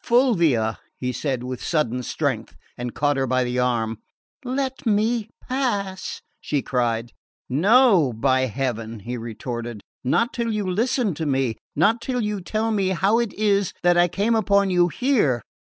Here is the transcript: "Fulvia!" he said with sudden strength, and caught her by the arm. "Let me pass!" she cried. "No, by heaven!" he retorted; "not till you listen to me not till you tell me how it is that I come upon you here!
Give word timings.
"Fulvia!" 0.03 0.79
he 0.97 1.11
said 1.11 1.43
with 1.43 1.63
sudden 1.63 2.01
strength, 2.01 2.55
and 2.75 2.95
caught 2.95 3.17
her 3.17 3.27
by 3.27 3.43
the 3.43 3.59
arm. 3.59 3.99
"Let 4.43 4.83
me 4.87 5.29
pass!" 5.47 6.23
she 6.39 6.63
cried. 6.63 7.11
"No, 7.47 8.11
by 8.11 8.47
heaven!" 8.47 9.01
he 9.01 9.15
retorted; 9.15 9.81
"not 10.03 10.33
till 10.33 10.51
you 10.51 10.67
listen 10.67 11.13
to 11.13 11.27
me 11.27 11.55
not 11.75 12.01
till 12.01 12.21
you 12.21 12.41
tell 12.41 12.71
me 12.71 12.87
how 12.87 13.19
it 13.19 13.31
is 13.35 13.73
that 13.83 13.95
I 13.95 14.07
come 14.07 14.33
upon 14.33 14.71
you 14.71 14.87
here! 14.87 15.43